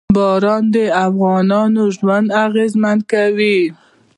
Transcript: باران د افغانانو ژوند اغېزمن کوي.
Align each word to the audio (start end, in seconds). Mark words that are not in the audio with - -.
باران 0.15 0.63
د 0.73 0.77
افغانانو 1.07 1.83
ژوند 1.97 2.27
اغېزمن 2.45 2.97
کوي. 3.11 3.59